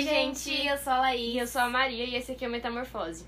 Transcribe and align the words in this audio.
Oi, 0.00 0.06
gente, 0.06 0.66
eu 0.66 0.78
sou 0.78 0.94
a 0.94 1.00
Laís. 1.00 1.34
E 1.34 1.36
eu 1.36 1.46
sou 1.46 1.60
a 1.60 1.68
Maria 1.68 2.06
e 2.06 2.14
esse 2.14 2.32
aqui 2.32 2.42
é 2.42 2.48
o 2.48 2.50
Metamorfose. 2.50 3.26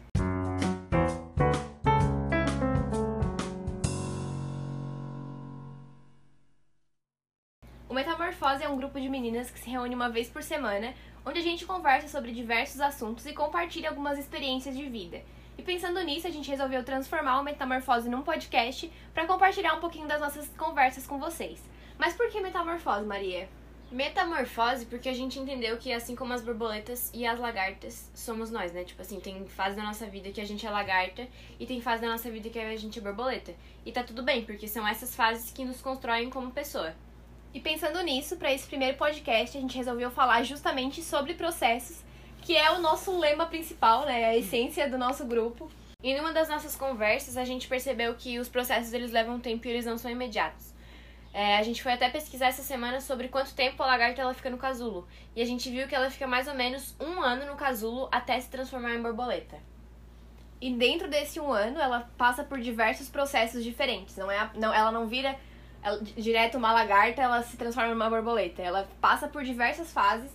O 7.87 7.93
Metamorfose 7.93 8.63
é 8.63 8.69
um 8.71 8.79
grupo 8.79 8.99
de 8.99 9.11
meninas 9.11 9.51
que 9.51 9.61
se 9.61 9.69
reúne 9.69 9.95
uma 9.95 10.09
vez 10.09 10.31
por 10.31 10.43
semana, 10.43 10.95
onde 11.27 11.41
a 11.41 11.43
gente 11.43 11.67
conversa 11.67 12.09
sobre 12.09 12.33
diversos 12.33 12.81
assuntos 12.81 13.27
e 13.27 13.35
compartilha 13.35 13.91
algumas 13.91 14.19
experiências 14.19 14.75
de 14.75 14.89
vida. 14.89 15.21
E 15.59 15.63
pensando 15.63 16.03
nisso, 16.03 16.27
a 16.27 16.31
gente 16.31 16.49
resolveu 16.49 16.83
transformar 16.83 17.39
o 17.39 17.45
Metamorfose 17.45 18.09
num 18.09 18.23
podcast 18.23 18.91
para 19.13 19.27
compartilhar 19.27 19.75
um 19.75 19.81
pouquinho 19.81 20.09
das 20.09 20.23
nossas 20.23 20.49
conversas 20.57 21.07
com 21.07 21.19
vocês. 21.19 21.63
Mas 21.99 22.15
por 22.15 22.31
que 22.31 22.41
Metamorfose, 22.41 23.05
Maria? 23.05 23.47
Metamorfose 23.93 24.87
porque 24.87 25.07
a 25.07 25.13
gente 25.13 25.39
entendeu 25.39 25.77
que 25.77 25.93
assim 25.93 26.17
como 26.17 26.33
as 26.33 26.41
borboletas 26.41 27.11
e 27.13 27.27
as 27.27 27.39
lagartas, 27.39 28.11
somos 28.15 28.51
nós, 28.51 28.73
né? 28.73 28.85
Tipo 28.85 29.03
assim, 29.03 29.21
tem 29.21 29.47
fase 29.47 29.77
da 29.77 29.83
nossa 29.83 30.07
vida 30.07 30.31
que 30.31 30.41
a 30.41 30.47
gente 30.47 30.67
é 30.67 30.71
lagarta 30.71 31.29
e 31.61 31.67
tem 31.67 31.79
fase 31.79 32.01
da 32.01 32.09
nossa 32.09 32.31
vida 32.31 32.49
que 32.49 32.59
a 32.59 32.75
gente 32.75 32.99
é 32.99 33.03
borboleta. 33.03 33.55
E 33.85 33.93
tá 33.93 34.03
tudo 34.03 34.23
bem, 34.23 34.47
porque 34.47 34.67
são 34.67 34.89
essas 34.89 35.15
fases 35.15 35.51
que 35.51 35.63
nos 35.63 35.83
constroem 35.83 36.31
como 36.31 36.51
pessoa. 36.51 36.95
E 37.53 37.61
pensando 37.61 38.01
nisso, 38.01 38.37
para 38.37 38.51
esse 38.51 38.67
primeiro 38.67 38.97
podcast, 38.97 39.59
a 39.59 39.61
gente 39.61 39.77
resolveu 39.77 40.11
falar 40.11 40.43
justamente 40.43 41.03
sobre 41.03 41.35
processos, 41.35 42.03
que 42.41 42.57
é 42.57 42.71
o 42.71 42.81
nosso 42.81 43.19
lema 43.19 43.45
principal, 43.45 44.07
né? 44.07 44.25
A 44.25 44.35
essência 44.35 44.89
do 44.89 44.97
nosso 44.97 45.27
grupo. 45.27 45.71
E 46.03 46.17
numa 46.17 46.33
das 46.33 46.49
nossas 46.49 46.75
conversas, 46.75 47.37
a 47.37 47.45
gente 47.45 47.69
percebeu 47.69 48.15
que 48.15 48.39
os 48.39 48.49
processos 48.49 48.95
eles 48.95 49.13
levam 49.13 49.39
tempo 49.39 49.67
e 49.67 49.71
eles 49.71 49.85
não 49.85 49.99
são 49.99 50.11
imediatos. 50.11 50.72
É, 51.33 51.57
a 51.57 51.63
gente 51.63 51.83
foi 51.83 51.93
até 51.93 52.11
pesquisar 52.11 52.49
essa 52.49 52.63
semana 52.63 53.01
sobre 53.01 53.29
quanto 53.29 53.55
tempo 53.55 53.83
a 53.83 53.87
lagarta 53.87 54.21
ela 54.21 54.35
fica 54.35 54.51
no 54.51 54.59
casulo. 54.59 55.09
E 55.35 55.41
a 55.41 55.47
gente 55.47 55.71
viu 55.71 55.89
que 55.89 55.95
ela 55.95 56.11
fica 56.11 56.27
mais 56.27 56.47
ou 56.47 56.55
menos 56.55 56.95
um 57.01 57.23
ano 57.23 57.47
no 57.47 57.57
casulo 57.57 58.09
até 58.13 58.39
se 58.39 58.51
transformar 58.51 58.95
em 58.95 59.03
borboleta. 59.03 59.57
E 60.61 60.73
dentro 60.75 61.09
desse 61.09 61.41
um 61.41 61.51
ano, 61.51 61.81
ela 61.81 62.09
passa 62.19 62.45
por 62.45 62.61
diversos 62.61 63.09
processos 63.09 63.65
diferentes. 63.65 64.17
Não 64.17 64.31
é, 64.31 64.51
não, 64.55 64.73
ela 64.73 64.93
não 64.93 65.07
vira 65.07 65.37
ela, 65.83 65.99
direto 66.01 66.59
uma 66.59 66.73
lagarta, 66.73 67.23
ela 67.23 67.43
se 67.43 67.57
transforma 67.57 67.91
numa 67.91 68.11
borboleta. 68.11 68.61
Ela 68.61 68.89
passa 69.01 69.27
por 69.27 69.43
diversas 69.43 69.91
fases. 69.91 70.31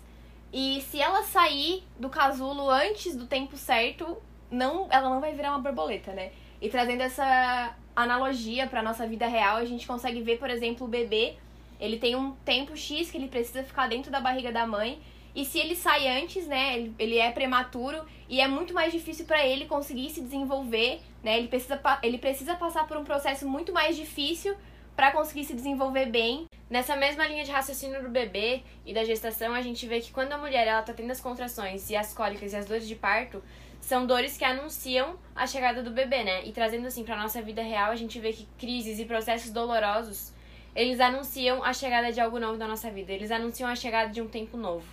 E 0.51 0.81
se 0.81 0.99
ela 0.99 1.23
sair 1.23 1.83
do 1.99 2.09
casulo 2.09 2.69
antes 2.69 3.15
do 3.15 3.27
tempo 3.27 3.55
certo, 3.55 4.17
não, 4.51 4.87
ela 4.89 5.09
não 5.09 5.19
vai 5.19 5.33
virar 5.33 5.51
uma 5.51 5.59
borboleta, 5.59 6.11
né? 6.13 6.31
E 6.61 6.69
trazendo 6.69 7.01
essa 7.01 7.75
analogia 7.95 8.67
para 8.67 8.81
nossa 8.81 9.05
vida 9.07 9.27
real, 9.27 9.57
a 9.57 9.65
gente 9.65 9.87
consegue 9.87 10.21
ver, 10.21 10.37
por 10.37 10.49
exemplo, 10.49 10.85
o 10.85 10.89
bebê, 10.89 11.35
ele 11.79 11.97
tem 11.97 12.15
um 12.15 12.31
tempo 12.45 12.75
X 12.75 13.11
que 13.11 13.17
ele 13.17 13.27
precisa 13.27 13.63
ficar 13.63 13.87
dentro 13.87 14.11
da 14.11 14.19
barriga 14.19 14.51
da 14.51 14.65
mãe, 14.65 14.99
e 15.35 15.45
se 15.45 15.59
ele 15.59 15.75
sai 15.75 16.07
antes, 16.07 16.47
né, 16.47 16.89
ele, 16.97 17.19
é 17.19 17.31
prematuro 17.31 18.03
e 18.27 18.41
é 18.41 18.47
muito 18.47 18.73
mais 18.73 18.91
difícil 18.91 19.23
para 19.25 19.45
ele 19.45 19.67
conseguir 19.67 20.09
se 20.09 20.19
desenvolver, 20.19 20.99
né? 21.23 21.37
Ele 21.37 21.47
precisa, 21.47 21.79
ele 22.01 22.17
precisa 22.17 22.55
passar 22.55 22.87
por 22.87 22.97
um 22.97 23.03
processo 23.03 23.47
muito 23.47 23.71
mais 23.71 23.95
difícil 23.95 24.55
para 24.95 25.11
conseguir 25.11 25.43
se 25.43 25.53
desenvolver 25.53 26.07
bem. 26.07 26.46
Nessa 26.69 26.97
mesma 26.97 27.25
linha 27.25 27.45
de 27.45 27.51
raciocínio 27.51 28.01
do 28.01 28.09
bebê 28.09 28.61
e 28.85 28.93
da 28.93 29.05
gestação, 29.05 29.53
a 29.53 29.61
gente 29.61 29.87
vê 29.87 30.01
que 30.01 30.11
quando 30.11 30.33
a 30.33 30.37
mulher 30.37 30.67
ela 30.67 30.81
tá 30.81 30.93
tendo 30.93 31.11
as 31.11 31.21
contrações 31.21 31.89
e 31.89 31.95
as 31.95 32.13
cólicas 32.13 32.51
e 32.51 32.57
as 32.57 32.65
dores 32.65 32.85
de 32.85 32.95
parto, 32.95 33.41
são 33.79 34.05
dores 34.05 34.37
que 34.37 34.43
anunciam 34.43 35.17
a 35.33 35.47
chegada 35.47 35.81
do 35.81 35.91
bebê, 35.91 36.25
né? 36.25 36.45
E 36.45 36.51
trazendo 36.51 36.85
assim 36.85 37.05
para 37.05 37.15
nossa 37.15 37.41
vida 37.41 37.61
real, 37.61 37.91
a 37.91 37.95
gente 37.95 38.19
vê 38.19 38.33
que 38.33 38.45
crises 38.59 38.99
e 38.99 39.05
processos 39.05 39.49
dolorosos, 39.49 40.33
eles 40.75 40.99
anunciam 40.99 41.63
a 41.63 41.71
chegada 41.71 42.11
de 42.11 42.19
algo 42.19 42.37
novo 42.37 42.57
na 42.57 42.67
nossa 42.67 42.91
vida, 42.91 43.13
eles 43.13 43.31
anunciam 43.31 43.69
a 43.69 43.75
chegada 43.75 44.11
de 44.11 44.21
um 44.21 44.27
tempo 44.27 44.57
novo. 44.57 44.85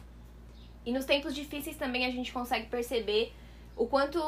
E 0.86 0.92
nos 0.92 1.04
tempos 1.04 1.34
difíceis 1.34 1.76
também 1.76 2.06
a 2.06 2.10
gente 2.10 2.32
consegue 2.32 2.66
perceber 2.66 3.32
o 3.76 3.86
quanto 3.86 4.20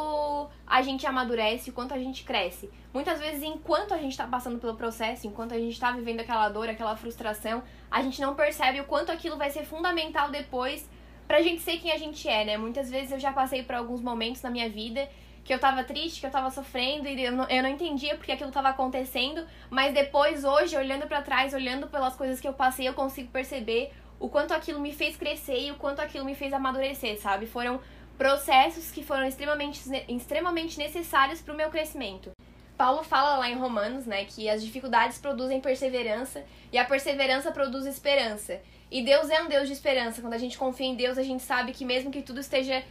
a 0.66 0.82
gente 0.82 1.06
amadurece, 1.06 1.70
o 1.70 1.72
quanto 1.72 1.94
a 1.94 1.98
gente 1.98 2.24
cresce. 2.24 2.70
Muitas 2.92 3.20
vezes, 3.20 3.42
enquanto 3.42 3.94
a 3.94 3.98
gente 3.98 4.12
está 4.12 4.26
passando 4.26 4.58
pelo 4.58 4.74
processo, 4.74 5.26
enquanto 5.26 5.52
a 5.52 5.58
gente 5.58 5.72
está 5.72 5.92
vivendo 5.92 6.20
aquela 6.20 6.48
dor, 6.48 6.68
aquela 6.68 6.96
frustração, 6.96 7.62
a 7.90 8.02
gente 8.02 8.20
não 8.20 8.34
percebe 8.34 8.80
o 8.80 8.84
quanto 8.84 9.12
aquilo 9.12 9.36
vai 9.36 9.50
ser 9.50 9.64
fundamental 9.64 10.30
depois 10.30 10.88
pra 11.26 11.42
gente 11.42 11.60
ser 11.62 11.78
quem 11.78 11.92
a 11.92 11.98
gente 11.98 12.28
é, 12.28 12.44
né? 12.44 12.56
Muitas 12.56 12.90
vezes 12.90 13.12
eu 13.12 13.20
já 13.20 13.32
passei 13.32 13.62
por 13.62 13.74
alguns 13.74 14.00
momentos 14.00 14.42
na 14.42 14.50
minha 14.50 14.68
vida 14.68 15.08
que 15.44 15.54
eu 15.54 15.60
tava 15.60 15.84
triste, 15.84 16.20
que 16.20 16.26
eu 16.26 16.30
tava 16.30 16.50
sofrendo 16.50 17.06
e 17.08 17.22
eu 17.22 17.30
não, 17.30 17.48
eu 17.48 17.62
não 17.62 17.70
entendia 17.70 18.16
porque 18.16 18.32
aquilo 18.32 18.50
tava 18.50 18.70
acontecendo, 18.70 19.46
mas 19.70 19.94
depois, 19.94 20.44
hoje, 20.44 20.76
olhando 20.76 21.06
para 21.06 21.22
trás, 21.22 21.54
olhando 21.54 21.86
pelas 21.86 22.16
coisas 22.16 22.40
que 22.40 22.48
eu 22.48 22.52
passei, 22.52 22.88
eu 22.88 22.94
consigo 22.94 23.30
perceber 23.30 23.92
o 24.18 24.28
quanto 24.28 24.52
aquilo 24.52 24.80
me 24.80 24.92
fez 24.92 25.16
crescer 25.16 25.66
e 25.66 25.70
o 25.70 25.76
quanto 25.76 26.00
aquilo 26.00 26.24
me 26.24 26.34
fez 26.34 26.52
amadurecer, 26.52 27.20
sabe? 27.20 27.46
Foram 27.46 27.80
processos 28.16 28.90
que 28.90 29.04
foram 29.04 29.26
extremamente, 29.26 29.80
extremamente 30.08 30.78
necessários 30.78 31.40
para 31.40 31.54
o 31.54 31.56
meu 31.56 31.70
crescimento. 31.70 32.30
Paulo 32.76 33.02
fala 33.02 33.38
lá 33.38 33.48
em 33.48 33.56
Romanos, 33.56 34.04
né, 34.04 34.24
que 34.24 34.48
as 34.48 34.62
dificuldades 34.62 35.18
produzem 35.18 35.60
perseverança 35.60 36.44
e 36.70 36.76
a 36.76 36.84
perseverança 36.84 37.50
produz 37.50 37.86
esperança. 37.86 38.60
E 38.90 39.02
Deus 39.02 39.30
é 39.30 39.42
um 39.42 39.48
Deus 39.48 39.66
de 39.66 39.72
esperança. 39.72 40.20
Quando 40.20 40.34
a 40.34 40.38
gente 40.38 40.58
confia 40.58 40.86
em 40.86 40.94
Deus, 40.94 41.18
a 41.18 41.22
gente 41.22 41.42
sabe 41.42 41.72
que 41.72 41.84
mesmo 41.84 42.10
que 42.10 42.22
tudo 42.22 42.40
esteja 42.40 42.84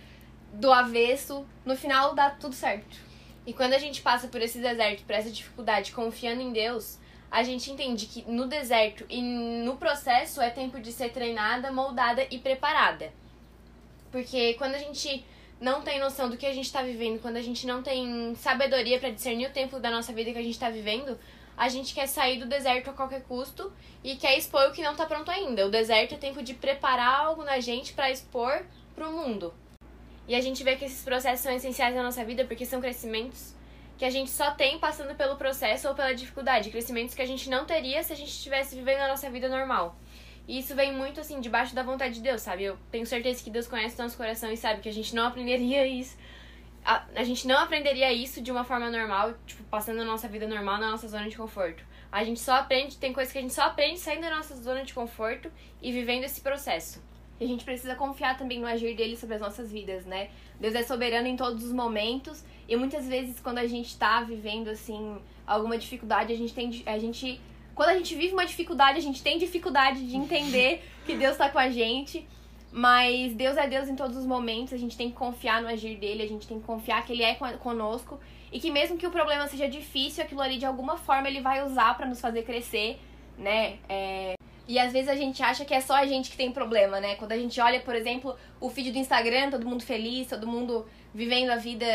do 0.53 0.72
avesso, 0.72 1.46
no 1.63 1.75
final 1.75 2.16
dá 2.16 2.30
tudo 2.30 2.56
certo. 2.56 2.97
E 3.46 3.53
quando 3.53 3.74
a 3.74 3.78
gente 3.78 4.02
passa 4.02 4.28
por 4.28 4.42
esse 4.42 4.57
deserto, 4.57 5.03
por 5.03 5.13
essa 5.13 5.30
dificuldade, 5.30 5.92
confiando 5.92 6.42
em 6.42 6.52
Deus, 6.52 6.97
a 7.30 7.44
gente 7.44 7.72
entende 7.72 8.07
que 8.07 8.24
no 8.30 8.47
deserto 8.47 9.06
e 9.07 9.22
no 9.22 9.78
processo 9.78 10.42
é 10.42 10.50
tempo 10.50 10.80
de 10.80 10.92
ser 10.92 11.12
treinada, 11.12 11.72
moldada 11.72 12.25
e 12.31 12.40
preparada. 12.40 13.13
Porque 14.15 14.53
quando 14.53 14.75
a 14.75 14.77
gente 14.77 15.25
não 15.59 15.81
tem 15.81 15.99
noção 15.99 16.29
do 16.29 16.37
que 16.37 16.45
a 16.45 16.53
gente 16.53 16.67
está 16.67 16.81
vivendo, 16.81 17.21
quando 17.21 17.35
a 17.35 17.41
gente 17.41 17.67
não 17.67 17.83
tem 17.83 18.33
sabedoria 18.35 18.97
para 18.97 19.09
discernir 19.09 19.47
o 19.47 19.51
tempo 19.51 19.77
da 19.77 19.91
nossa 19.91 20.13
vida 20.13 20.31
que 20.31 20.37
a 20.37 20.41
gente 20.41 20.53
está 20.53 20.69
vivendo, 20.69 21.19
a 21.57 21.67
gente 21.67 21.93
quer 21.93 22.07
sair 22.07 22.39
do 22.39 22.45
deserto 22.45 22.89
a 22.89 22.93
qualquer 22.93 23.23
custo 23.23 23.73
e 24.01 24.15
quer 24.15 24.37
expor 24.37 24.69
o 24.69 24.71
que 24.71 24.81
não 24.81 24.93
está 24.93 25.05
pronto 25.05 25.29
ainda. 25.29 25.67
O 25.67 25.69
deserto 25.69 26.15
é 26.15 26.17
tempo 26.17 26.41
de 26.41 26.53
preparar 26.53 27.25
algo 27.25 27.43
na 27.43 27.59
gente 27.59 27.91
para 27.91 28.09
expor 28.09 28.65
para 28.95 29.05
o 29.05 29.11
mundo. 29.11 29.53
E 30.29 30.33
a 30.33 30.39
gente 30.39 30.63
vê 30.63 30.77
que 30.77 30.85
esses 30.85 31.03
processos 31.03 31.41
são 31.41 31.51
essenciais 31.51 31.93
na 31.93 32.01
nossa 32.01 32.23
vida 32.23 32.45
porque 32.45 32.65
são 32.65 32.79
crescimentos 32.79 33.53
que 33.97 34.05
a 34.05 34.09
gente 34.09 34.31
só 34.31 34.51
tem 34.51 34.79
passando 34.79 35.13
pelo 35.15 35.35
processo 35.35 35.89
ou 35.89 35.93
pela 35.93 36.13
dificuldade, 36.13 36.69
crescimentos 36.69 37.13
que 37.13 37.21
a 37.21 37.27
gente 37.27 37.49
não 37.49 37.65
teria 37.65 38.01
se 38.01 38.13
a 38.13 38.15
gente 38.15 38.29
estivesse 38.29 38.77
vivendo 38.77 39.01
a 39.01 39.09
nossa 39.09 39.29
vida 39.29 39.49
normal. 39.49 39.97
E 40.47 40.59
isso 40.59 40.75
vem 40.75 40.94
muito 40.94 41.19
assim 41.19 41.39
debaixo 41.41 41.73
da 41.73 41.83
vontade 41.83 42.16
de 42.16 42.22
Deus, 42.22 42.41
sabe? 42.41 42.63
Eu 42.63 42.78
tenho 42.91 43.06
certeza 43.06 43.44
que 43.44 43.50
Deus 43.50 43.67
conhece 43.67 44.01
nosso 44.01 44.16
coração 44.16 44.51
e 44.51 44.57
sabe 44.57 44.81
que 44.81 44.89
a 44.89 44.94
gente 44.94 45.16
não 45.16 45.28
aprenderia 45.28 45.85
isso 45.88 46.16
a, 46.85 47.03
a 47.16 47.23
gente 47.23 47.47
não 47.47 47.57
aprenderia 47.57 48.13
isso 48.13 48.39
de 48.39 48.51
uma 48.51 48.63
forma 48.63 48.91
normal, 48.91 49.33
tipo, 49.47 49.63
passando 49.63 50.01
a 50.01 50.06
nossa 50.06 50.28
vida 50.28 50.47
normal 50.47 50.79
na 50.79 50.91
nossa 50.91 51.07
zona 51.07 51.28
de 51.28 51.35
conforto. 51.35 51.83
A 52.11 52.23
gente 52.23 52.39
só 52.39 52.53
aprende, 52.53 52.97
tem 52.97 53.11
coisas 53.11 53.33
que 53.33 53.39
a 53.39 53.41
gente 53.41 53.53
só 53.53 53.63
aprende 53.63 54.00
saindo 54.00 54.22
da 54.22 54.29
nossa 54.35 54.56
zona 54.56 54.83
de 54.83 54.94
conforto 54.94 55.51
e 55.81 55.91
vivendo 55.91 56.23
esse 56.23 56.39
processo. 56.39 57.03
E 57.39 57.44
a 57.44 57.47
gente 57.47 57.66
precisa 57.66 57.95
confiar 57.95 58.38
também 58.38 58.59
no 58.59 58.67
agir 58.67 58.95
dele 58.95 59.17
sobre 59.17 59.35
as 59.35 59.41
nossas 59.41 59.72
vidas, 59.72 60.06
né? 60.06 60.29
Deus 60.59 60.75
é 60.75 60.83
soberano 60.83 61.27
em 61.27 61.35
todos 61.35 61.66
os 61.66 61.73
momentos 61.73 62.45
e 62.69 62.75
muitas 62.75 63.07
vezes 63.07 63.39
quando 63.39 63.57
a 63.57 63.67
gente 63.67 63.97
tá 63.97 64.22
vivendo 64.22 64.69
assim 64.69 65.17
alguma 65.45 65.77
dificuldade, 65.77 66.31
a 66.31 66.38
gente 66.38 66.53
tem 66.53 66.83
a 66.85 66.97
gente 66.97 67.41
quando 67.75 67.90
a 67.90 67.97
gente 67.97 68.16
vive 68.16 68.34
uma 68.34 68.46
dificuldade, 68.46 68.97
a 68.97 69.02
gente 69.02 69.22
tem 69.22 69.38
dificuldade 69.38 70.08
de 70.08 70.16
entender 70.16 70.81
que 71.06 71.16
Deus 71.16 71.38
tá 71.38 71.50
com 71.50 71.59
a 71.59 71.69
gente. 71.69 72.28
Mas 72.72 73.34
Deus 73.34 73.56
é 73.56 73.69
Deus 73.69 73.88
em 73.88 73.96
todos 73.96 74.18
os 74.18 74.25
momentos, 74.25 74.74
a 74.74 74.78
gente 74.78 74.97
tem 74.97 75.09
que 75.09 75.16
confiar 75.16 75.62
no 75.62 75.68
agir 75.69 75.96
dele, 75.96 76.24
a 76.24 76.28
gente 76.28 76.46
tem 76.46 76.59
que 76.59 76.66
confiar 76.66 77.06
que 77.06 77.13
ele 77.13 77.24
é 77.24 77.34
conosco 77.34 78.19
e 78.52 78.59
que 78.59 78.69
mesmo 78.69 78.97
que 78.97 79.08
o 79.08 79.12
problema 79.12 79.47
seja 79.47 79.66
difícil, 79.66 80.22
aquilo 80.22 80.41
ali 80.41 80.58
de 80.58 80.66
alguma 80.66 80.97
forma 80.97 81.30
ele 81.30 81.40
vai 81.40 81.63
usar 81.63 81.96
para 81.96 82.06
nos 82.06 82.19
fazer 82.19 82.44
crescer, 82.44 83.00
né? 83.38 83.78
É... 83.88 84.34
E 84.67 84.79
às 84.79 84.91
vezes 84.91 85.09
a 85.09 85.15
gente 85.15 85.43
acha 85.43 85.63
que 85.63 85.73
é 85.73 85.81
só 85.81 85.93
a 85.93 86.05
gente 86.05 86.31
que 86.31 86.37
tem 86.37 86.51
problema, 86.51 86.99
né? 86.99 87.15
Quando 87.15 87.31
a 87.31 87.37
gente 87.37 87.59
olha, 87.61 87.79
por 87.79 87.95
exemplo, 87.95 88.35
o 88.59 88.69
feed 88.69 88.91
do 88.91 88.97
Instagram, 88.97 89.51
todo 89.51 89.65
mundo 89.65 89.83
feliz, 89.83 90.27
todo 90.27 90.47
mundo 90.47 90.85
vivendo 91.13 91.51
a 91.51 91.56
vida 91.56 91.85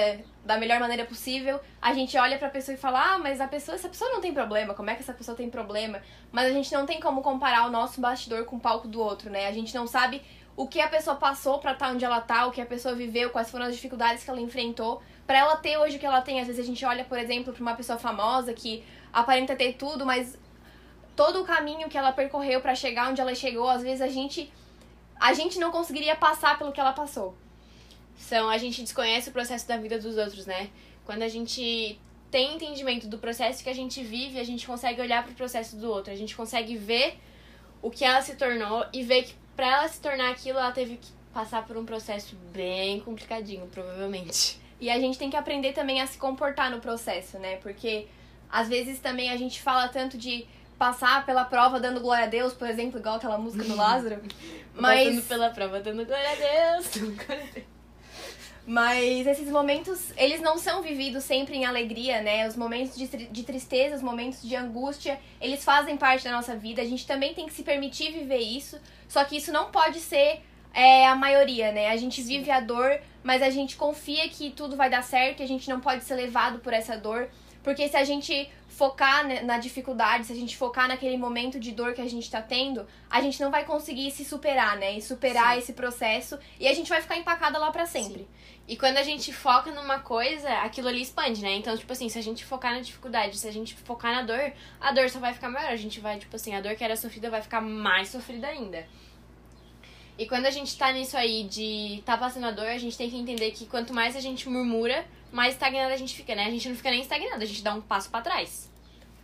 da 0.45 0.57
melhor 0.57 0.81
maneira 0.81 1.05
possível, 1.05 1.61
a 1.83 1.93
gente 1.93 2.17
olha 2.17 2.39
pra 2.39 2.49
pessoa 2.49 2.75
e 2.75 2.79
fala: 2.79 3.15
"Ah, 3.15 3.19
mas 3.19 3.41
a 3.41 3.49
pessoa, 3.49 3.75
essa 3.75 3.89
pessoa 3.89 4.11
não 4.11 4.21
tem 4.21 4.33
problema. 4.33 4.73
Como 4.73 4.89
é 4.89 4.95
que 4.95 5.03
essa 5.03 5.13
pessoa 5.13 5.37
tem 5.37 5.51
problema?" 5.51 6.01
Mas 6.31 6.47
a 6.47 6.53
gente 6.53 6.73
não 6.73 6.87
tem 6.87 7.01
como 7.01 7.23
comparar 7.23 7.67
o 7.67 7.71
nosso 7.71 8.01
bastidor 8.01 8.45
com 8.45 8.57
o 8.57 8.61
palco 8.61 8.87
do 8.87 9.01
outro, 9.01 9.31
né? 9.31 9.49
A 9.49 9.53
gente 9.53 9.75
não 9.75 9.87
sabe 9.87 10.23
o 10.57 10.67
que 10.69 10.81
a 10.81 10.89
pessoa 10.89 11.17
passou 11.17 11.59
para 11.59 11.73
estar 11.73 11.87
tá 11.87 11.93
onde 11.93 12.05
ela 12.05 12.21
tá, 12.21 12.47
o 12.47 12.51
que 12.51 12.61
a 12.61 12.67
pessoa 12.67 12.95
viveu, 12.95 13.31
quais 13.31 13.51
foram 13.51 13.67
as 13.67 13.75
dificuldades 13.75 14.23
que 14.23 14.31
ela 14.31 14.41
enfrentou, 14.41 15.03
para 15.27 15.39
ela 15.39 15.57
ter 15.57 15.77
hoje 15.79 15.97
o 15.97 15.99
que 15.99 16.07
ela 16.07 16.21
tem. 16.21 16.41
Às 16.41 16.47
vezes 16.47 16.63
a 16.63 16.67
gente 16.67 16.85
olha, 16.85 17.05
por 17.05 17.19
exemplo, 17.19 17.53
para 17.53 17.63
uma 17.63 17.75
pessoa 17.75 17.99
famosa 17.99 18.53
que 18.53 18.85
aparenta 19.13 19.57
ter 19.57 19.75
tudo, 19.75 20.07
mas 20.07 20.39
todo 21.21 21.43
o 21.43 21.45
caminho 21.45 21.87
que 21.87 21.99
ela 21.99 22.13
percorreu 22.13 22.63
para 22.63 22.75
chegar 22.75 23.11
onde 23.11 23.21
ela 23.21 23.35
chegou, 23.35 23.69
às 23.69 23.83
vezes 23.83 24.01
a 24.01 24.09
gente 24.09 24.51
a 25.21 25.35
gente 25.35 25.59
não 25.59 25.71
conseguiria 25.71 26.17
passar 26.17 26.57
pelo 26.57 26.73
que 26.73 26.81
ela 26.81 26.95
passou. 26.95 27.37
São 28.17 28.49
a 28.49 28.57
gente 28.57 28.81
desconhece 28.81 29.29
o 29.29 29.33
processo 29.33 29.69
da 29.69 29.77
vida 29.77 29.99
dos 29.99 30.17
outros, 30.17 30.47
né? 30.47 30.71
Quando 31.05 31.21
a 31.21 31.29
gente 31.29 32.01
tem 32.31 32.55
entendimento 32.55 33.07
do 33.07 33.19
processo 33.19 33.63
que 33.63 33.69
a 33.69 33.75
gente 33.75 34.03
vive, 34.03 34.41
a 34.41 34.45
gente 34.45 34.67
consegue 34.67 34.99
olhar 34.99 35.23
para 35.23 35.33
o 35.33 35.35
processo 35.35 35.77
do 35.77 35.91
outro, 35.91 36.11
a 36.11 36.17
gente 36.17 36.35
consegue 36.35 36.75
ver 36.75 37.19
o 37.83 37.91
que 37.91 38.03
ela 38.03 38.23
se 38.23 38.35
tornou 38.37 38.87
e 38.91 39.03
ver 39.03 39.25
que 39.25 39.35
para 39.55 39.67
ela 39.67 39.89
se 39.89 40.01
tornar 40.01 40.31
aquilo, 40.31 40.59
ela 40.59 40.73
teve 40.73 40.97
que 40.97 41.13
passar 41.35 41.67
por 41.67 41.77
um 41.77 41.85
processo 41.85 42.35
bem 42.51 42.99
complicadinho, 43.01 43.67
provavelmente. 43.67 44.59
E 44.81 44.89
a 44.89 44.99
gente 44.99 45.19
tem 45.19 45.29
que 45.29 45.37
aprender 45.37 45.75
também 45.75 46.01
a 46.01 46.07
se 46.07 46.17
comportar 46.17 46.71
no 46.71 46.81
processo, 46.81 47.39
né? 47.39 47.57
Porque 47.57 48.07
às 48.51 48.69
vezes 48.69 49.01
também 49.01 49.29
a 49.29 49.37
gente 49.37 49.61
fala 49.61 49.87
tanto 49.89 50.17
de 50.17 50.47
passar 50.81 51.27
pela 51.27 51.45
prova 51.45 51.79
dando 51.79 52.01
glória 52.01 52.25
a 52.25 52.27
Deus, 52.27 52.55
por 52.55 52.67
exemplo, 52.67 52.99
igual 52.99 53.17
aquela 53.17 53.37
música 53.37 53.63
do 53.63 53.77
Lázaro. 53.77 54.19
mas 54.75 55.05
Passando 55.05 55.29
pela 55.29 55.51
prova 55.51 55.79
dando 55.85 56.07
glória 56.07 56.31
a 56.31 56.79
Deus. 56.79 57.27
Mas 58.67 59.27
esses 59.27 59.51
momentos, 59.51 60.11
eles 60.17 60.41
não 60.41 60.57
são 60.57 60.81
vividos 60.81 61.23
sempre 61.25 61.55
em 61.55 61.67
alegria, 61.67 62.23
né? 62.23 62.49
Os 62.49 62.57
momentos 62.57 62.97
de, 62.97 63.07
de 63.07 63.43
tristeza, 63.43 63.97
os 63.97 64.03
momentos 64.03 64.41
de 64.41 64.57
angústia, 64.57 65.21
eles 65.39 65.63
fazem 65.63 65.99
parte 65.99 66.25
da 66.25 66.33
nossa 66.33 66.57
vida. 66.57 66.81
A 66.81 66.87
gente 66.87 67.07
também 67.07 67.35
tem 67.35 67.47
que 67.47 67.53
se 67.53 67.63
permitir 67.63 68.13
viver 68.13 68.39
isso. 68.39 68.81
Só 69.07 69.23
que 69.25 69.37
isso 69.37 69.53
não 69.53 69.71
pode 69.71 70.01
ser 70.01 70.41
é, 70.73 71.07
a 71.07 71.15
maioria, 71.15 71.73
né? 71.73 71.91
A 71.91 71.97
gente 71.99 72.23
vive 72.23 72.51
a 72.51 72.61
dor, 72.61 72.99
mas 73.23 73.43
a 73.43 73.51
gente 73.51 73.77
confia 73.77 74.27
que 74.31 74.51
tudo 74.51 74.77
vai 74.77 74.89
dar 74.89 75.03
certo 75.03 75.41
e 75.41 75.43
a 75.43 75.49
gente 75.49 75.69
não 75.69 75.79
pode 75.79 76.05
ser 76.05 76.15
levado 76.15 76.61
por 76.61 76.73
essa 76.73 76.97
dor. 76.97 77.29
Porque 77.63 77.89
se 77.89 77.97
a 77.97 78.05
gente 78.05 78.51
focar 78.69 79.45
na 79.45 79.59
dificuldade, 79.59 80.27
se 80.27 80.33
a 80.33 80.37
gente 80.37 80.57
focar 80.57 80.89
naquele 80.89 81.17
momento 81.17 81.61
de 81.61 81.73
dor 81.73 81.93
que 81.93 82.01
a 82.01 82.09
gente 82.09 82.31
tá 82.31 82.41
tendo, 82.41 82.87
a 83.11 83.21
gente 83.21 83.39
não 83.41 83.51
vai 83.51 83.65
conseguir 83.65 84.11
se 84.11 84.25
superar, 84.25 84.79
né? 84.79 84.97
E 84.97 85.03
superar 85.03 85.55
Sim. 85.55 85.59
esse 85.59 85.73
processo 85.75 86.39
e 86.59 86.67
a 86.67 86.73
gente 86.73 86.89
vai 86.89 87.03
ficar 87.03 87.17
empacada 87.17 87.59
lá 87.59 87.71
para 87.71 87.85
sempre. 87.85 88.21
Sim. 88.21 88.29
E 88.67 88.77
quando 88.77 88.99
a 88.99 89.03
gente 89.03 89.33
foca 89.33 89.73
numa 89.73 89.99
coisa, 89.99 90.49
aquilo 90.61 90.89
ali 90.89 91.03
expande, 91.03 91.43
né? 91.43 91.57
Então, 91.57 91.77
tipo 91.77 91.93
assim, 91.93 92.09
se 92.09 92.19
a 92.19 92.23
gente 92.23 92.45
focar 92.45 92.73
na 92.73 92.81
dificuldade, 92.81 93.37
se 93.37 93.49
a 93.49 93.53
gente 93.53 93.75
focar 93.75 94.15
na 94.15 94.23
dor, 94.23 94.53
a 94.81 94.93
dor 94.93 95.11
só 95.11 95.19
vai 95.19 95.35
ficar 95.35 95.49
maior. 95.51 95.71
A 95.71 95.77
gente 95.77 95.99
vai, 95.99 96.19
tipo 96.19 96.37
assim, 96.37 96.55
a 96.55 96.61
dor 96.61 96.77
que 96.77 96.85
era 96.85 96.97
sofrida 96.97 97.29
vai 97.29 97.43
ficar 97.43 97.61
mais 97.61 98.09
sofrida 98.09 98.47
ainda. 98.47 98.87
E 100.21 100.27
quando 100.27 100.45
a 100.45 100.51
gente 100.51 100.77
tá 100.77 100.93
nisso 100.93 101.17
aí 101.17 101.45
de 101.45 102.03
tá 102.05 102.15
passando 102.15 102.45
a 102.45 102.51
dor, 102.51 102.67
a 102.67 102.77
gente 102.77 102.95
tem 102.95 103.09
que 103.09 103.17
entender 103.17 103.53
que 103.53 103.65
quanto 103.65 103.95
mais 103.95 104.15
a 104.15 104.21
gente 104.21 104.47
murmura, 104.51 105.07
mais 105.33 105.55
estagnada 105.55 105.95
a 105.95 105.97
gente 105.97 106.15
fica, 106.15 106.35
né? 106.35 106.45
A 106.45 106.51
gente 106.51 106.69
não 106.69 106.77
fica 106.77 106.91
nem 106.91 107.01
estagnada, 107.01 107.43
a 107.43 107.47
gente 107.47 107.63
dá 107.63 107.73
um 107.73 107.81
passo 107.81 108.11
para 108.11 108.21
trás. 108.21 108.71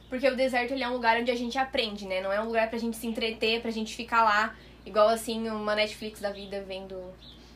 Porque 0.08 0.26
o 0.26 0.34
deserto 0.34 0.72
ele 0.72 0.82
é 0.82 0.88
um 0.88 0.94
lugar 0.94 1.20
onde 1.20 1.30
a 1.30 1.34
gente 1.34 1.58
aprende, 1.58 2.06
né? 2.06 2.22
Não 2.22 2.32
é 2.32 2.40
um 2.40 2.46
lugar 2.46 2.70
pra 2.70 2.78
gente 2.78 2.96
se 2.96 3.06
entreter, 3.06 3.60
pra 3.60 3.70
gente 3.70 3.94
ficar 3.94 4.24
lá, 4.24 4.56
igual 4.86 5.10
assim 5.10 5.46
uma 5.50 5.74
Netflix 5.74 6.18
da 6.18 6.30
vida 6.30 6.64
vendo 6.66 6.98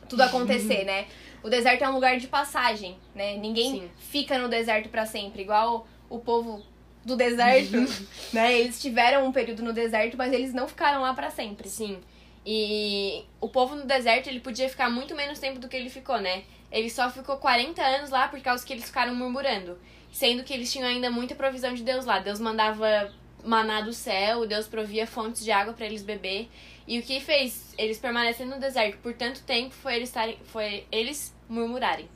tudo 0.07 0.21
acontecer, 0.21 0.83
né? 0.85 1.07
O 1.41 1.49
deserto 1.49 1.83
é 1.83 1.89
um 1.89 1.93
lugar 1.95 2.19
de 2.19 2.27
passagem, 2.27 2.95
né? 3.15 3.37
Ninguém 3.37 3.71
Sim. 3.71 3.89
fica 3.97 4.37
no 4.37 4.49
deserto 4.49 4.87
para 4.87 5.07
sempre, 5.07 5.41
igual 5.41 5.87
o 6.07 6.19
povo 6.19 6.63
do 7.03 7.15
deserto, 7.15 7.75
né? 8.31 8.59
Eles 8.59 8.79
tiveram 8.79 9.25
um 9.25 9.31
período 9.31 9.63
no 9.63 9.73
deserto, 9.73 10.15
mas 10.15 10.31
eles 10.31 10.53
não 10.53 10.67
ficaram 10.67 11.01
lá 11.01 11.15
para 11.15 11.31
sempre. 11.31 11.67
Sim. 11.67 11.99
E 12.45 13.23
o 13.39 13.47
povo 13.49 13.75
no 13.75 13.85
deserto, 13.85 14.27
ele 14.27 14.39
podia 14.39 14.67
ficar 14.67 14.89
muito 14.89 15.15
menos 15.15 15.39
tempo 15.39 15.59
do 15.59 15.67
que 15.67 15.75
ele 15.75 15.89
ficou, 15.89 16.19
né? 16.19 16.43
Ele 16.71 16.89
só 16.89 17.09
ficou 17.09 17.37
40 17.37 17.81
anos 17.83 18.09
lá 18.09 18.27
por 18.27 18.39
causa 18.41 18.65
que 18.65 18.73
eles 18.73 18.85
ficaram 18.85 19.13
murmurando 19.13 19.77
sendo 20.11 20.43
que 20.43 20.53
eles 20.53 20.71
tinham 20.71 20.87
ainda 20.87 21.09
muita 21.09 21.33
provisão 21.33 21.73
de 21.73 21.83
Deus 21.83 22.05
lá. 22.05 22.19
Deus 22.19 22.39
mandava 22.39 23.11
maná 23.43 23.81
do 23.81 23.93
céu, 23.93 24.45
Deus 24.45 24.67
provia 24.67 25.07
fontes 25.07 25.43
de 25.43 25.51
água 25.51 25.73
para 25.73 25.85
eles 25.85 26.03
beber. 26.03 26.49
E 26.87 26.99
o 26.99 27.03
que 27.03 27.19
fez 27.19 27.73
eles 27.77 27.97
permanecerem 27.97 28.51
no 28.51 28.59
deserto 28.59 28.97
por 28.97 29.13
tanto 29.13 29.41
tempo 29.43 29.73
foi 29.73 29.95
eles, 29.95 30.11
tarem, 30.11 30.37
foi 30.45 30.85
eles 30.91 31.33
murmurarem. 31.47 32.09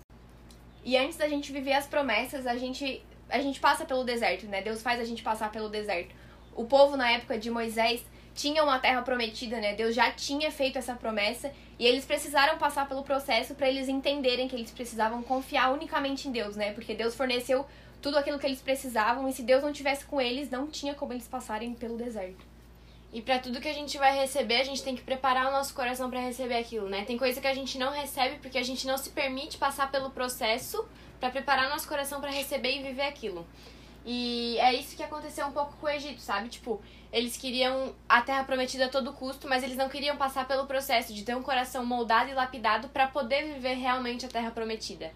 E 0.84 0.98
antes 0.98 1.18
da 1.18 1.28
gente 1.28 1.52
viver 1.52 1.74
as 1.74 1.88
promessas, 1.88 2.46
a 2.46 2.56
gente, 2.58 3.02
a 3.30 3.40
gente 3.40 3.60
passa 3.60 3.86
pelo 3.86 4.04
deserto, 4.04 4.46
né? 4.46 4.62
Deus 4.62 4.84
faz 4.84 5.00
a 5.00 5.06
gente 5.06 5.24
passar 5.24 5.52
pelo 5.52 5.70
deserto. 5.70 6.14
O 6.54 6.66
povo 6.66 6.96
na 6.96 7.10
época 7.10 7.40
de 7.40 7.50
Moisés 7.50 8.04
tinha 8.36 8.64
uma 8.64 8.78
terra 8.78 9.02
prometida, 9.02 9.60
né? 9.62 9.74
Deus 9.74 9.96
já 9.96 10.12
tinha 10.12 10.52
feito 10.52 10.78
essa 10.78 10.94
promessa 10.94 11.52
e 11.80 11.88
eles 11.88 12.06
precisaram 12.06 12.58
passar 12.58 12.88
pelo 12.88 13.02
processo 13.02 13.56
para 13.56 13.70
eles 13.70 13.88
entenderem 13.88 14.48
que 14.48 14.56
eles 14.56 14.72
precisavam 14.72 15.24
confiar 15.24 15.74
unicamente 15.74 16.28
em 16.28 16.32
Deus, 16.32 16.56
né? 16.58 16.74
Porque 16.74 16.94
Deus 16.94 17.16
forneceu 17.16 17.66
tudo 18.02 18.18
aquilo 18.18 18.38
que 18.38 18.46
eles 18.46 18.62
precisavam, 18.62 19.28
e 19.28 19.34
se 19.34 19.42
Deus 19.42 19.64
não 19.64 19.74
tivesse 19.74 20.06
com 20.06 20.22
eles, 20.22 20.52
não 20.52 20.68
tinha 20.68 20.94
como 20.94 21.12
eles 21.12 21.28
passarem 21.28 21.74
pelo 21.74 21.98
deserto. 21.98 22.46
E 23.12 23.22
para 23.22 23.40
tudo 23.40 23.62
que 23.62 23.68
a 23.68 23.74
gente 23.74 23.98
vai 23.98 24.16
receber, 24.16 24.60
a 24.60 24.64
gente 24.64 24.84
tem 24.84 24.96
que 24.96 25.02
preparar 25.02 25.48
o 25.48 25.52
nosso 25.52 25.74
coração 25.74 26.10
para 26.10 26.20
receber 26.20 26.58
aquilo, 26.58 26.90
né? 26.90 27.06
Tem 27.06 27.18
coisa 27.18 27.40
que 27.40 27.48
a 27.48 27.54
gente 27.54 27.78
não 27.78 27.92
recebe 27.92 28.36
porque 28.42 28.58
a 28.58 28.64
gente 28.64 28.86
não 28.86 28.98
se 28.98 29.10
permite 29.10 29.58
passar 29.58 29.90
pelo 29.90 30.10
processo 30.10 30.86
para 31.20 31.30
preparar 31.30 31.70
nosso 31.70 31.88
coração 31.88 32.20
para 32.20 32.30
receber 32.30 32.78
e 32.78 32.84
viver 32.84 33.04
aquilo. 33.04 33.48
E 34.06 34.58
é 34.60 34.72
isso 34.74 34.96
que 34.96 35.02
aconteceu 35.02 35.48
um 35.48 35.52
pouco 35.52 35.76
com 35.78 35.88
o 35.88 35.90
Egito, 35.90 36.22
sabe? 36.22 36.48
Tipo, 36.48 36.80
eles 37.12 37.36
queriam 37.36 37.96
a 38.08 38.22
terra 38.22 38.44
prometida 38.44 38.86
a 38.86 38.90
todo 38.90 39.12
custo, 39.14 39.48
mas 39.48 39.64
eles 39.64 39.76
não 39.76 39.90
queriam 39.90 40.16
passar 40.16 40.48
pelo 40.48 40.68
processo 40.68 41.12
de 41.12 41.24
ter 41.24 41.36
um 41.36 41.42
coração 41.42 41.84
moldado 41.84 42.30
e 42.30 42.34
lapidado 42.34 42.88
para 42.90 43.08
poder 43.08 43.54
viver 43.54 43.74
realmente 43.74 44.24
a 44.24 44.30
terra 44.30 44.52
prometida. 44.52 45.12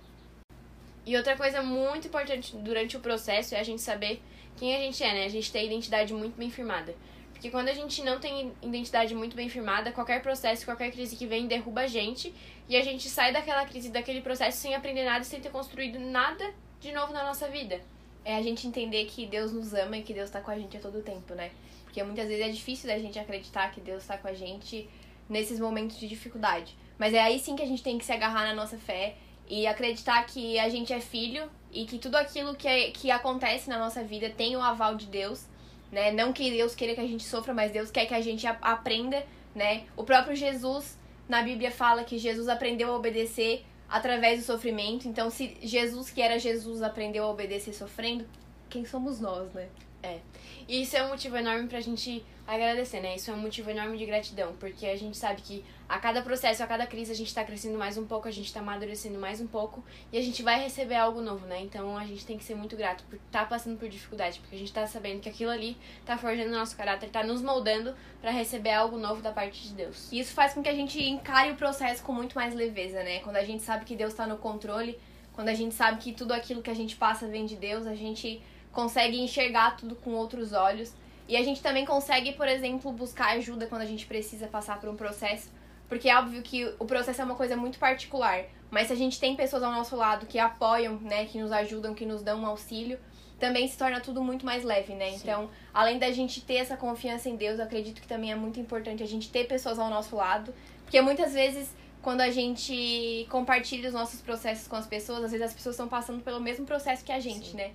E 1.05 1.15
outra 1.15 1.37
coisa 1.37 1.61
muito 1.61 2.07
importante 2.07 2.55
durante 2.55 2.97
o 2.97 2.99
processo 2.99 3.53
é 3.53 3.59
a 3.59 3.63
gente 3.63 3.81
saber 3.81 4.21
quem 4.57 4.75
a 4.75 4.79
gente 4.79 5.03
é, 5.03 5.13
né? 5.13 5.25
A 5.25 5.29
gente 5.29 5.51
ter 5.51 5.59
a 5.59 5.63
identidade 5.63 6.11
muito 6.13 6.35
bem 6.35 6.49
firmada. 6.49 6.95
Porque 7.31 7.51
quando 7.51 7.69
a 7.69 7.73
gente 7.73 8.03
não 8.03 8.19
tem 8.19 8.51
identidade 8.61 9.13
muito 9.13 9.35
bem 9.35 9.47
firmada, 9.49 9.91
qualquer 9.91 10.21
processo, 10.21 10.65
qualquer 10.65 10.91
crise 10.91 11.15
que 11.15 11.25
vem 11.25 11.47
derruba 11.47 11.81
a 11.81 11.87
gente 11.87 12.33
e 12.67 12.75
a 12.75 12.83
gente 12.83 13.07
sai 13.07 13.31
daquela 13.31 13.65
crise, 13.65 13.89
daquele 13.89 14.19
processo 14.19 14.57
sem 14.57 14.75
aprender 14.75 15.05
nada, 15.05 15.23
sem 15.23 15.39
ter 15.39 15.49
construído 15.49 15.99
nada 15.99 16.53
de 16.81 16.91
novo 16.91 17.13
na 17.13 17.23
nossa 17.23 17.47
vida. 17.47 17.79
É 18.25 18.35
a 18.35 18.41
gente 18.41 18.67
entender 18.67 19.05
que 19.05 19.25
Deus 19.25 19.51
nos 19.51 19.73
ama 19.73 19.97
e 19.97 20.03
que 20.03 20.13
Deus 20.13 20.29
tá 20.29 20.41
com 20.41 20.51
a 20.51 20.57
gente 20.57 20.75
a 20.77 20.79
todo 20.79 21.01
tempo, 21.01 21.33
né? 21.33 21.51
Porque 21.83 22.03
muitas 22.03 22.27
vezes 22.27 22.45
é 22.45 22.49
difícil 22.49 22.87
da 22.87 22.99
gente 22.99 23.17
acreditar 23.17 23.71
que 23.71 23.81
Deus 23.81 24.05
tá 24.05 24.17
com 24.17 24.27
a 24.27 24.33
gente 24.33 24.87
nesses 25.27 25.59
momentos 25.59 25.99
de 25.99 26.07
dificuldade. 26.07 26.75
Mas 26.97 27.13
é 27.13 27.21
aí 27.21 27.39
sim 27.39 27.55
que 27.55 27.63
a 27.63 27.65
gente 27.65 27.81
tem 27.81 27.97
que 27.97 28.05
se 28.05 28.11
agarrar 28.11 28.45
na 28.45 28.53
nossa 28.53 28.77
fé 28.77 29.15
e 29.47 29.65
acreditar 29.65 30.23
que 30.25 30.59
a 30.59 30.69
gente 30.69 30.93
é 30.93 30.99
filho 30.99 31.49
e 31.71 31.85
que 31.85 31.97
tudo 31.97 32.15
aquilo 32.15 32.55
que, 32.55 32.67
é, 32.67 32.91
que 32.91 33.09
acontece 33.09 33.69
na 33.69 33.79
nossa 33.79 34.03
vida 34.03 34.29
tem 34.29 34.55
o 34.55 34.61
aval 34.61 34.95
de 34.95 35.07
Deus, 35.07 35.45
né? 35.91 36.11
Não 36.11 36.31
que 36.31 36.51
Deus 36.51 36.75
queira 36.75 36.93
que 36.93 37.01
a 37.01 37.07
gente 37.07 37.23
sofra, 37.23 37.53
mas 37.53 37.71
Deus 37.71 37.89
quer 37.89 38.05
que 38.05 38.13
a 38.13 38.21
gente 38.21 38.45
aprenda, 38.45 39.25
né? 39.55 39.85
O 39.95 40.03
próprio 40.03 40.35
Jesus 40.35 40.97
na 41.27 41.41
Bíblia 41.41 41.71
fala 41.71 42.03
que 42.03 42.17
Jesus 42.17 42.47
aprendeu 42.47 42.91
a 42.91 42.95
obedecer 42.95 43.65
através 43.89 44.39
do 44.39 44.45
sofrimento. 44.45 45.07
Então, 45.07 45.29
se 45.29 45.57
Jesus, 45.61 46.09
que 46.09 46.21
era 46.21 46.37
Jesus, 46.37 46.81
aprendeu 46.81 47.23
a 47.23 47.29
obedecer 47.29 47.73
sofrendo, 47.73 48.25
quem 48.69 48.85
somos 48.85 49.19
nós, 49.19 49.51
né? 49.53 49.67
É. 50.01 50.19
E 50.67 50.81
isso 50.81 50.95
é 50.95 51.03
um 51.03 51.09
motivo 51.09 51.35
enorme 51.35 51.67
pra 51.67 51.81
gente 51.81 52.23
agradecer, 52.47 52.99
né? 52.99 53.15
Isso 53.15 53.29
é 53.29 53.33
um 53.33 53.37
motivo 53.37 53.69
enorme 53.69 53.97
de 53.97 54.05
gratidão, 54.05 54.55
porque 54.59 54.85
a 54.87 54.95
gente 54.95 55.17
sabe 55.17 55.41
que 55.41 55.63
a 55.87 55.99
cada 55.99 56.21
processo, 56.21 56.63
a 56.63 56.67
cada 56.67 56.87
crise, 56.87 57.11
a 57.11 57.15
gente 57.15 57.33
tá 57.33 57.43
crescendo 57.43 57.77
mais 57.77 57.97
um 57.97 58.05
pouco, 58.05 58.27
a 58.27 58.31
gente 58.31 58.51
tá 58.51 58.59
amadurecendo 58.59 59.19
mais 59.19 59.39
um 59.39 59.45
pouco 59.45 59.83
e 60.11 60.17
a 60.17 60.21
gente 60.21 60.41
vai 60.41 60.59
receber 60.59 60.95
algo 60.95 61.21
novo, 61.21 61.45
né? 61.45 61.61
Então 61.61 61.97
a 61.97 62.05
gente 62.05 62.25
tem 62.25 62.37
que 62.37 62.43
ser 62.43 62.55
muito 62.55 62.75
grato 62.75 63.03
por 63.03 63.17
estar 63.17 63.41
tá 63.41 63.45
passando 63.45 63.77
por 63.77 63.87
dificuldade, 63.87 64.39
porque 64.39 64.55
a 64.55 64.59
gente 64.59 64.73
tá 64.73 64.87
sabendo 64.87 65.19
que 65.19 65.29
aquilo 65.29 65.51
ali 65.51 65.77
tá 66.05 66.17
forjando 66.17 66.49
o 66.49 66.57
nosso 66.57 66.75
caráter, 66.75 67.09
tá 67.09 67.23
nos 67.23 67.41
moldando 67.41 67.95
para 68.21 68.31
receber 68.31 68.71
algo 68.71 68.97
novo 68.97 69.21
da 69.21 69.31
parte 69.31 69.61
de 69.67 69.73
Deus. 69.73 70.11
E 70.11 70.19
isso 70.19 70.33
faz 70.33 70.53
com 70.53 70.63
que 70.63 70.69
a 70.69 70.75
gente 70.75 71.01
encare 71.03 71.51
o 71.51 71.55
processo 71.55 72.03
com 72.03 72.13
muito 72.13 72.35
mais 72.35 72.55
leveza, 72.55 73.03
né? 73.03 73.19
Quando 73.19 73.37
a 73.37 73.43
gente 73.43 73.63
sabe 73.63 73.85
que 73.85 73.95
Deus 73.95 74.13
tá 74.13 74.25
no 74.25 74.37
controle, 74.37 74.99
quando 75.33 75.49
a 75.49 75.53
gente 75.53 75.75
sabe 75.75 75.99
que 76.01 76.13
tudo 76.13 76.33
aquilo 76.33 76.61
que 76.61 76.69
a 76.69 76.75
gente 76.75 76.95
passa 76.95 77.27
vem 77.27 77.45
de 77.45 77.55
Deus, 77.55 77.85
a 77.85 77.95
gente 77.95 78.41
consegue 78.71 79.19
enxergar 79.19 79.77
tudo 79.77 79.95
com 79.95 80.11
outros 80.11 80.53
olhos. 80.53 80.93
E 81.27 81.37
a 81.37 81.43
gente 81.43 81.61
também 81.61 81.85
consegue, 81.85 82.33
por 82.33 82.47
exemplo, 82.47 82.91
buscar 82.91 83.37
ajuda 83.37 83.67
quando 83.67 83.83
a 83.83 83.85
gente 83.85 84.05
precisa 84.05 84.47
passar 84.47 84.79
por 84.79 84.89
um 84.89 84.95
processo. 84.95 85.49
Porque 85.87 86.09
é 86.09 86.17
óbvio 86.17 86.41
que 86.41 86.65
o 86.79 86.85
processo 86.85 87.21
é 87.21 87.23
uma 87.23 87.35
coisa 87.35 87.55
muito 87.55 87.77
particular. 87.77 88.45
Mas 88.71 88.87
se 88.87 88.93
a 88.93 88.95
gente 88.95 89.19
tem 89.19 89.35
pessoas 89.35 89.63
ao 89.63 89.71
nosso 89.71 89.95
lado 89.95 90.25
que 90.25 90.37
apoiam, 90.37 90.97
né, 90.99 91.25
que 91.25 91.39
nos 91.39 91.51
ajudam, 91.51 91.93
que 91.93 92.05
nos 92.05 92.21
dão 92.21 92.41
um 92.41 92.45
auxílio, 92.45 92.99
também 93.39 93.67
se 93.67 93.77
torna 93.77 93.99
tudo 93.99 94.23
muito 94.23 94.45
mais 94.45 94.63
leve, 94.63 94.93
né? 94.93 95.11
Sim. 95.11 95.17
Então, 95.17 95.49
além 95.73 95.97
da 95.97 96.11
gente 96.11 96.41
ter 96.41 96.55
essa 96.55 96.77
confiança 96.77 97.29
em 97.29 97.35
Deus, 97.35 97.57
eu 97.57 97.65
acredito 97.65 98.01
que 98.01 98.07
também 98.07 98.31
é 98.31 98.35
muito 98.35 98.59
importante 98.59 99.01
a 99.01 99.07
gente 99.07 99.31
ter 99.31 99.47
pessoas 99.47 99.79
ao 99.79 99.89
nosso 99.89 100.15
lado. 100.15 100.53
Porque 100.83 101.01
muitas 101.01 101.33
vezes, 101.33 101.73
quando 102.01 102.21
a 102.21 102.29
gente 102.29 103.25
compartilha 103.29 103.87
os 103.87 103.93
nossos 103.93 104.21
processos 104.21 104.67
com 104.67 104.75
as 104.75 104.85
pessoas, 104.85 105.23
às 105.23 105.31
vezes 105.31 105.45
as 105.45 105.53
pessoas 105.53 105.75
estão 105.75 105.87
passando 105.87 106.21
pelo 106.21 106.39
mesmo 106.39 106.65
processo 106.65 107.03
que 107.03 107.11
a 107.11 107.19
gente, 107.19 107.51
Sim. 107.51 107.57
né? 107.57 107.71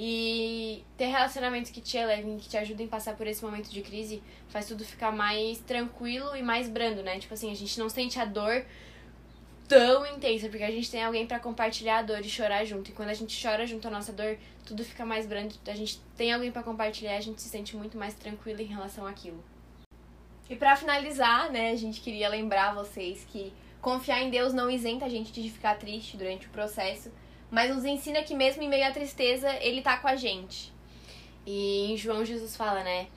E 0.00 0.84
ter 0.96 1.06
relacionamentos 1.06 1.72
que 1.72 1.80
te 1.80 1.96
elevem, 1.96 2.38
que 2.38 2.48
te 2.48 2.56
ajudem 2.56 2.86
a 2.86 2.88
passar 2.88 3.16
por 3.16 3.26
esse 3.26 3.44
momento 3.44 3.68
de 3.68 3.82
crise, 3.82 4.22
faz 4.48 4.68
tudo 4.68 4.84
ficar 4.84 5.10
mais 5.10 5.58
tranquilo 5.58 6.36
e 6.36 6.42
mais 6.42 6.68
brando, 6.68 7.02
né? 7.02 7.18
Tipo 7.18 7.34
assim, 7.34 7.50
a 7.50 7.54
gente 7.56 7.76
não 7.80 7.88
sente 7.88 8.16
a 8.16 8.24
dor 8.24 8.64
tão 9.66 10.06
intensa, 10.06 10.48
porque 10.48 10.62
a 10.62 10.70
gente 10.70 10.88
tem 10.88 11.02
alguém 11.02 11.26
para 11.26 11.40
compartilhar 11.40 11.98
a 11.98 12.02
dor 12.02 12.20
e 12.20 12.28
chorar 12.28 12.64
junto. 12.64 12.92
E 12.92 12.94
quando 12.94 13.08
a 13.08 13.14
gente 13.14 13.44
chora 13.44 13.66
junto 13.66 13.88
à 13.88 13.90
nossa 13.90 14.12
dor, 14.12 14.38
tudo 14.64 14.84
fica 14.84 15.04
mais 15.04 15.26
brando. 15.26 15.52
A 15.66 15.74
gente 15.74 15.98
tem 16.16 16.32
alguém 16.32 16.52
para 16.52 16.62
compartilhar, 16.62 17.16
a 17.16 17.20
gente 17.20 17.42
se 17.42 17.48
sente 17.48 17.76
muito 17.76 17.98
mais 17.98 18.14
tranquilo 18.14 18.60
em 18.60 18.66
relação 18.66 19.04
àquilo. 19.04 19.42
E 20.48 20.54
para 20.54 20.76
finalizar, 20.76 21.50
né, 21.50 21.72
a 21.72 21.76
gente 21.76 22.00
queria 22.00 22.28
lembrar 22.28 22.72
vocês 22.72 23.26
que 23.32 23.52
confiar 23.80 24.22
em 24.22 24.30
Deus 24.30 24.52
não 24.52 24.70
isenta 24.70 25.06
a 25.06 25.08
gente 25.08 25.32
de 25.32 25.50
ficar 25.50 25.76
triste 25.76 26.16
durante 26.16 26.46
o 26.46 26.50
processo 26.50 27.10
mas 27.50 27.74
nos 27.74 27.84
ensina 27.84 28.22
que 28.22 28.34
mesmo 28.34 28.62
em 28.62 28.68
meio 28.68 28.86
à 28.86 28.90
tristeza, 28.90 29.50
ele 29.60 29.82
tá 29.82 29.96
com 29.96 30.08
a 30.08 30.16
gente. 30.16 30.72
E 31.46 31.92
em 31.92 31.96
João 31.96 32.24
Jesus 32.24 32.56
fala, 32.56 32.82
né? 32.82 33.08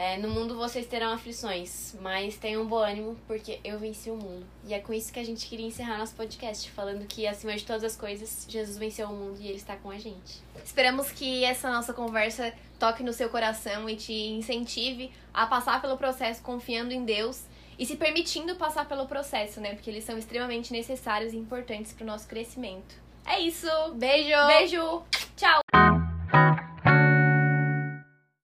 É, 0.00 0.16
no 0.16 0.30
mundo 0.30 0.54
vocês 0.54 0.86
terão 0.86 1.12
aflições, 1.12 1.96
mas 2.00 2.36
tenham 2.36 2.64
bom 2.64 2.78
ânimo, 2.78 3.16
porque 3.26 3.58
eu 3.64 3.80
venci 3.80 4.08
o 4.08 4.14
mundo. 4.14 4.46
E 4.64 4.72
é 4.72 4.78
com 4.78 4.92
isso 4.92 5.12
que 5.12 5.18
a 5.18 5.24
gente 5.24 5.48
queria 5.48 5.66
encerrar 5.66 5.98
nosso 5.98 6.14
podcast, 6.14 6.70
falando 6.70 7.04
que, 7.04 7.26
acima 7.26 7.56
de 7.56 7.64
todas 7.64 7.82
as 7.82 7.96
coisas, 7.96 8.46
Jesus 8.48 8.78
venceu 8.78 9.08
o 9.08 9.12
mundo 9.12 9.40
e 9.40 9.48
ele 9.48 9.56
está 9.56 9.74
com 9.74 9.90
a 9.90 9.98
gente. 9.98 10.40
Esperamos 10.64 11.10
que 11.10 11.42
essa 11.42 11.68
nossa 11.68 11.92
conversa 11.92 12.54
toque 12.78 13.02
no 13.02 13.12
seu 13.12 13.28
coração 13.28 13.90
e 13.90 13.96
te 13.96 14.12
incentive 14.12 15.10
a 15.34 15.46
passar 15.46 15.82
pelo 15.82 15.96
processo 15.96 16.42
confiando 16.42 16.92
em 16.92 17.04
Deus 17.04 17.42
e 17.76 17.84
se 17.84 17.96
permitindo 17.96 18.54
passar 18.54 18.86
pelo 18.86 19.06
processo, 19.08 19.60
né? 19.60 19.74
Porque 19.74 19.90
eles 19.90 20.04
são 20.04 20.16
extremamente 20.16 20.72
necessários 20.72 21.32
e 21.32 21.36
importantes 21.36 21.92
para 21.92 22.04
o 22.04 22.06
nosso 22.06 22.28
crescimento. 22.28 23.07
É 23.28 23.40
isso! 23.40 23.68
Beijo! 23.94 24.46
Beijo! 24.46 25.02
Tchau! 25.36 25.87